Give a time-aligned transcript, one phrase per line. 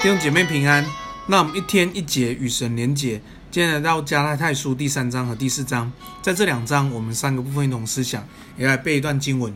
[0.00, 0.86] 弟兄姐妹平安，
[1.26, 3.20] 那我们一天一节与神连结。
[3.50, 5.92] 今天来到加拉太书第三章和第四章，
[6.22, 8.24] 在这两章我们三个部分一同思想，
[8.56, 9.52] 也来背一段经文。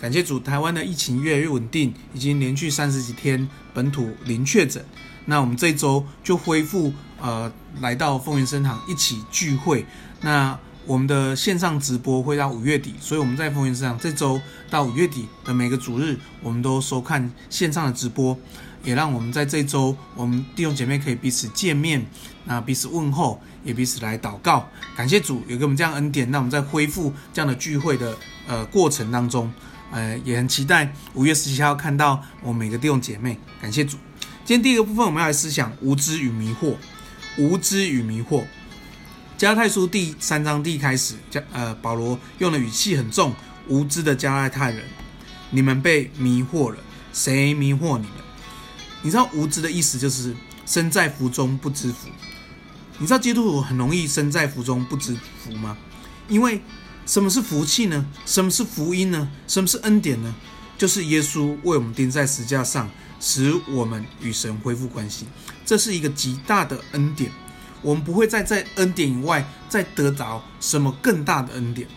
[0.00, 4.82] 感谢主，台湾的疫情越来越稳定，已经连续三十几天本土零确诊。
[5.26, 7.52] 那我们这周就恢复呃，
[7.82, 9.84] 来到丰原圣堂一起聚会。
[10.22, 18.36] 那我们的线上直播会到五月底，所以我们在丰原圣堂这周到五月底的每个主日，我们都收看线上的直播，
[18.82, 22.04] 也让我们在这周，我们弟兄姐妹可以彼此见面，
[22.44, 24.68] 那彼此问候，也彼此来祷告。
[24.96, 29.52] 感谢主有给我们这样恩典，那我们在恢复这样的聚会的呃过程当中，
[29.90, 33.38] 呃也很期待五月十七号看到我们每个弟兄姐妹。
[33.60, 33.96] 感谢主。
[34.44, 36.74] 今天第一个部分，我们要来思想无知与迷惑，
[37.38, 38.44] 无知与迷惑。
[39.38, 43.32] 加拉太书第三章第一开始，加呃保罗用的语气很重，
[43.68, 44.82] 无知的加拉太人，
[45.50, 46.78] 你们被迷惑了，
[47.12, 48.21] 谁迷惑你们？
[49.02, 52.08] 你知道无知的意思就是身在福中不知福。
[52.98, 55.76] 你知道基督徒很容易身在福中不知福吗？
[56.28, 56.62] 因为
[57.04, 58.06] 什么是福气呢？
[58.24, 59.28] 什么是福音呢？
[59.48, 60.34] 什么是恩典呢？
[60.78, 62.88] 就是耶稣为我们钉在十架上，
[63.20, 65.26] 使我们与神恢复关系，
[65.66, 67.30] 这是一个极大的恩典。
[67.80, 71.88] 我们不会再在恩典以外再得着什么更大的恩典，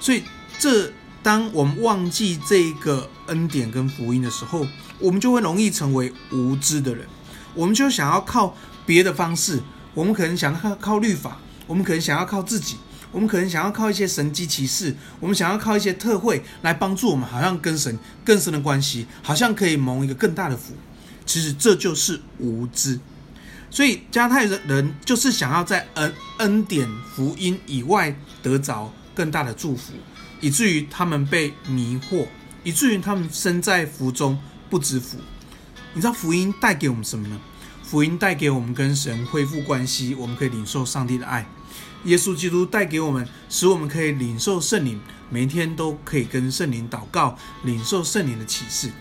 [0.00, 0.24] 所以
[0.58, 0.92] 这
[1.24, 4.66] 当我们忘记这个恩典跟福音的时候，
[4.98, 7.06] 我们就会容易成为无知的人。
[7.54, 9.62] 我们就想要靠别的方式，
[9.94, 12.76] 我们可能想要靠靠律法，我们可能想要靠自己，
[13.10, 20.74] 我们可能想要靠一些神迹奇事，我们想要靠一些特会来帮助我们，好像跟神更深的关系，好像可以蒙一个更大的福。
[21.24, 23.00] 其实这就是无知。
[23.70, 29.94] 所以加太人就是想要在恩恩典福音以外得着更大的祝福，
[30.44, 32.26] 以至于他们被迷惑，
[32.64, 34.38] 以至于他们身在福中
[34.68, 35.16] 不知福。
[35.94, 37.40] 你知道福音带给我们什么呢？
[37.82, 41.48] 福音带给我们跟神恢复关系，我们可以领受上帝的爱。
[42.04, 45.00] 耶稣基督带给我们，使我们可以领受圣灵，
[45.30, 48.92] 每天都可以跟圣灵祷告，领受圣灵的启示。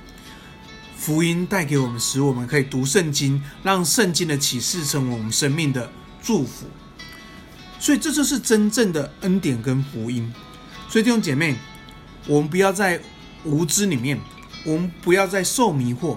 [0.96, 6.68] 福音带给我们，使我们可以读圣经，让圣经的启示成为我们生命的祝福。
[7.82, 10.34] 所以，这就是真正的恩典跟福音。
[10.94, 11.56] 所以，弟兄姐妹，
[12.28, 13.02] 我们不要在
[13.46, 14.20] 无知里面，
[14.64, 16.16] 我们不要再受迷惑。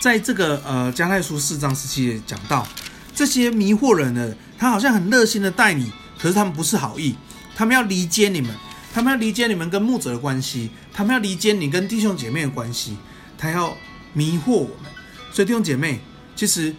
[0.00, 2.66] 在这个呃加太书四章十七节讲到，
[3.14, 7.14] 这些迷惑人呢，他好像很热心的待你，可是他们不是好意，
[7.54, 8.52] 他们要离间你们，
[8.92, 12.96] 他们要离间你们跟牧者的关系，他们要离间你跟弟兄姐妹的关系。
[13.38, 13.76] 他要
[14.12, 14.90] 迷惑我们，
[15.32, 16.00] 所以弟兄姐妹，
[16.34, 16.74] 其实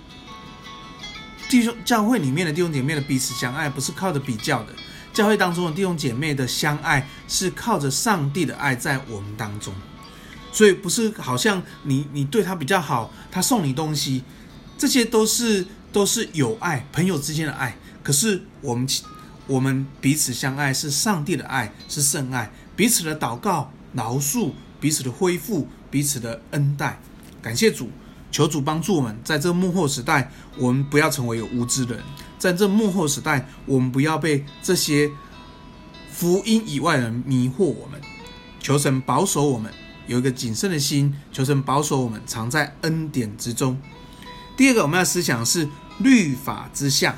[1.48, 4.74] 弟兄教会里面的弟兄姐妹的彼此相爱，不是靠着比较的。
[5.14, 9.74] 教会当中的弟兄姐妹的相爱，是靠着上帝的爱在我们当中。
[10.52, 14.24] 所以不是好像你你对他比较好，他送你东西，
[14.78, 17.78] 这些都是都是有爱，朋友之间的爱。
[18.04, 18.88] 可是我们
[19.48, 25.68] 我们彼此相爱，是上帝的爱，是圣爱，彼此的祷告、饶恕，彼此的恢复。
[25.94, 27.00] 彼此的恩待，
[27.40, 27.88] 感谢主，
[28.32, 32.04] 求主帮助我们，在这个幕后时代，我们不要成为有无知的人；
[32.44, 35.10] 在这幕后时代，我们不要被这些
[36.12, 38.02] 福音以外的人迷惑我们。
[38.60, 39.72] 求神保守我们
[40.08, 43.80] 有一个谨慎的心，求神保守我们藏在恩典之中。
[44.58, 47.16] 第二个，我们要思想是律法之下，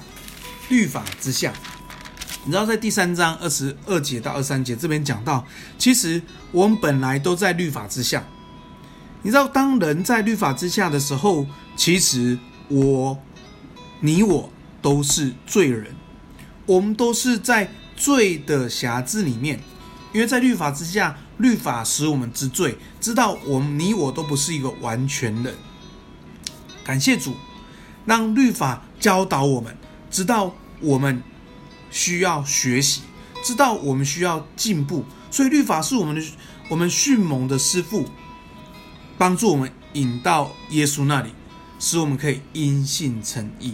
[0.69, 1.51] 律法之下。
[2.43, 5.43] 你知道，在第三章二十二节到二十三节这边讲到，
[5.79, 6.21] 其实
[6.51, 8.23] 我们本来都在律法之下。
[9.23, 12.37] 你知道，当人在律法之下的时候，其实
[12.67, 13.17] 我、
[14.01, 14.51] 你、我
[14.85, 15.95] 都是罪人，
[16.67, 19.59] 我们都是在罪的辖制里面。
[20.13, 25.55] 因为在律法之下，律法使我们知罪，知道我们、你、我都不是一个完全人。
[26.83, 27.33] 感谢主，
[28.05, 29.75] 让律法教导我们，
[30.11, 31.23] 知道我们
[31.89, 33.01] 需要学习，
[33.43, 35.03] 知道我们需要进步。
[35.31, 36.23] 所以，律法是我们的、
[36.69, 38.05] 我们迅猛的师傅。
[39.17, 41.31] 帮助我们引到耶稣那里，
[41.79, 43.73] 使我们可以因信称义。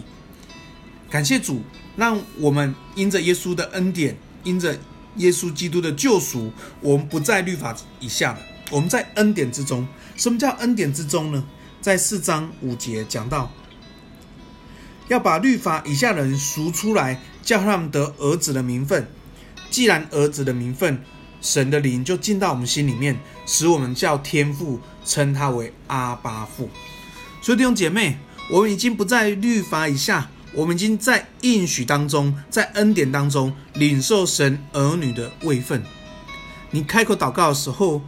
[1.12, 1.62] 感谢主，
[1.94, 4.74] 让我们因着耶稣的恩典，因着
[5.16, 6.50] 耶稣基督的救赎，
[6.80, 8.38] 我们不在律法以下了，
[8.70, 9.86] 我们在恩典之中。
[10.16, 11.44] 什么叫恩典之中呢？
[11.82, 13.52] 在四章五节讲到，
[15.08, 19.06] 要把律法以下的人赎出来，叫他们得儿子的名分。
[19.68, 21.04] 既然儿子的名分，
[21.42, 24.80] 神的灵就进到我们心里面，使我们叫天父。
[25.04, 26.70] 称他为阿爸父，
[27.42, 28.18] 所以弟兄姐妹，
[28.48, 35.82] 我们已经不在律法以下，我们已经在应许当中，在恩典当中领受神儿女的位分。
[36.70, 38.02] 你开口祷告的时候，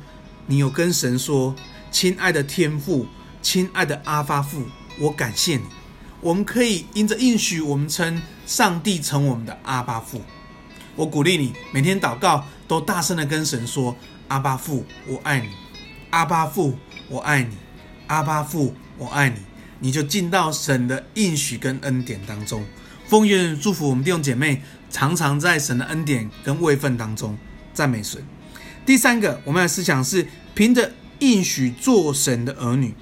[0.47, 1.55] 你有跟神说
[1.91, 3.07] ：“亲爱的天父，
[3.41, 4.63] 亲爱的阿爸父，
[4.99, 5.63] 我感谢你。
[6.21, 10.23] 我们可以因着应许，我们称上帝成我们的阿爸父。
[10.97, 13.97] 我鼓励你每天祷告都大声的跟神说
[14.29, 15.49] ：“阿爸父，我爱你。
[16.11, 17.57] 阿爸父，我爱你。
[18.07, 19.37] 阿爸父，我爱你。”
[19.81, 22.65] 你就进到神的应许跟恩典当中。
[23.07, 27.37] 奉愿祝福我们弟兄姐妹，常常在神的恩典跟位分当中
[27.73, 28.25] 赞美神。
[28.87, 32.95] 第三个，我们的思想是凭着应许做神的儿女，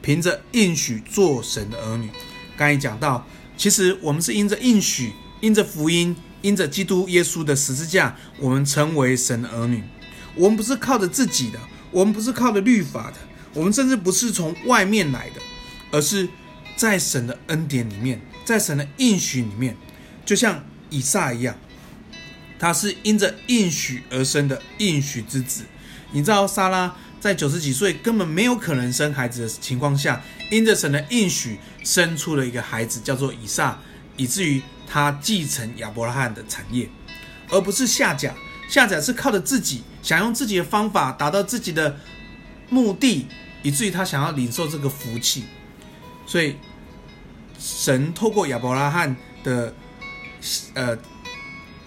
[0.00, 2.08] 凭着应许做神的儿女。
[2.56, 3.26] 刚才讲到，
[3.56, 9.82] 其实我们是因着应许，因着福音，因着基督耶稣的十字架，我们成为神的儿女。
[10.34, 11.58] 我们不是靠着自己的，
[11.90, 13.16] 我们不是靠着律法的，
[13.54, 15.40] 我们甚至不是从外面来的，
[15.92, 16.28] 而是
[16.74, 19.76] 在神的恩典里面，在神的应许里面，
[20.24, 21.56] 就像以撒一样，
[22.58, 25.62] 他是因着应许而生的应许之子。
[26.10, 31.60] 你知道，撒拉在九十几岁根本没有可能生孩子的情况下，因着神的应许。
[31.84, 33.76] 生出了一个孩子，叫做以撒，
[34.16, 36.88] 以至于他继承亚伯拉罕的产业，
[37.50, 38.32] 而不是夏甲。
[38.68, 41.98] 夏甲是靠着自己，想用自己的方法达到自己的
[42.68, 43.26] 目的，
[43.64, 45.42] 以至于他想要领受这个福气。
[46.26, 46.56] 所以，
[47.58, 49.14] 神透过亚伯拉罕
[49.44, 49.74] 的
[50.74, 50.96] 呃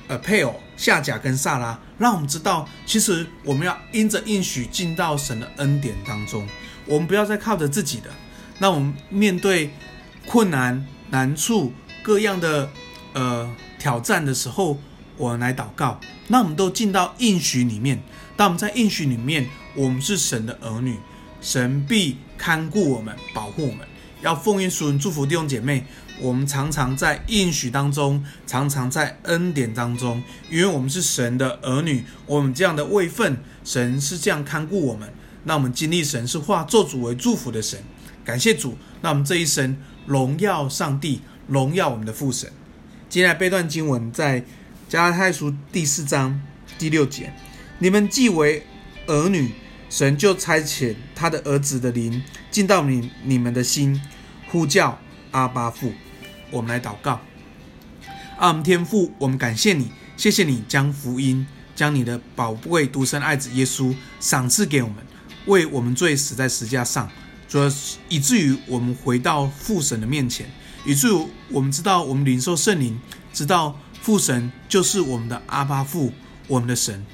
[0.07, 6.47] 呃配偶夏甲跟萨拉，让我们知道，其实我们要因着应许进到神的恩典当中，
[6.85, 8.09] 我们不要再靠着自己的。
[8.59, 9.71] 那我们面对
[10.25, 11.73] 困难、难处、
[12.03, 12.69] 各样的
[13.13, 14.77] 呃挑战的时候，
[15.17, 15.99] 我们来祷告。
[16.27, 18.01] 那我们都进到应许里面。
[18.35, 20.97] 当我们在应许里面，我们是神的儿女，
[21.41, 23.87] 神必看顾我们、保护我们。
[24.25, 25.85] 要奉耶稣祝福弟兄姐妹。
[26.19, 35.13] 我们常常在应许当中，常常在恩典当中，因为我们是神的儿女，我们这样的位分，神是这样看顾我们。
[35.43, 37.79] 那我们经历神是化作主为祝福的神。
[38.23, 39.77] 感谢主，那我们这一生
[40.07, 42.51] 荣耀上帝，荣耀我们的父神。
[43.07, 44.43] 接下来背段经文在
[44.89, 46.41] 加拉太书第四章
[46.79, 47.31] 第六节：
[47.77, 48.65] 你们既为
[49.05, 49.51] 儿女，
[49.89, 54.01] 神就差遣他的儿子的灵进到你你们的心，
[54.55, 54.97] 呼叫
[55.31, 55.91] 阿爸父。
[56.49, 57.19] 我们来祷告，
[58.37, 64.97] 阿们天父，我们感谢你，谢谢你将福音，将你的宝贵独生爱子耶稣赏赐给我们，
[65.47, 67.09] 为我们罪死在十字架上。
[67.49, 67.69] 主要
[68.07, 70.49] 以至于我们回到父神的面前，
[70.85, 72.97] 以至于我们知道我们领受圣灵，
[73.33, 76.13] 知道父神就是我们的阿爸父，
[76.47, 77.05] 我们的神。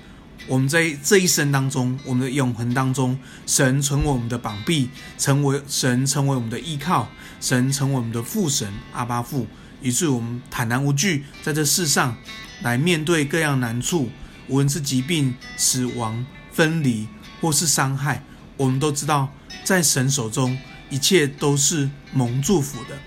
[0.48, 7.10] 我们在这一生当中，我们的永恒当中，神成为我们的膀臂，成为神成为我们的依靠，
[7.40, 9.48] 神成为我们的父神阿爸父，
[9.82, 12.18] 以至于我们坦然无惧在这世上
[12.64, 14.10] 来面对各样难处，
[14.48, 17.08] 无论是疾病、死亡、分离
[17.40, 18.24] 或是伤害，
[18.58, 19.32] 我们都知道。
[19.64, 20.58] 在神手中，
[20.90, 22.98] 一切都是蒙祝福的。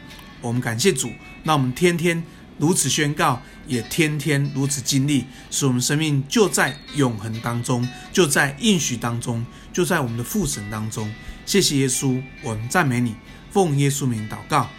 [0.40, 1.10] 我们感谢主，
[1.42, 2.22] 那我们天天
[2.58, 11.12] 如此宣告，也天天如此经历，使我们生命就在永恒当中，就在应许当中，就在我们的父神当中。
[11.44, 13.14] 谢谢耶稣，我们赞美你，
[13.50, 14.70] 奉耶稣名祷告，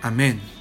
[0.00, 0.53] 阿门。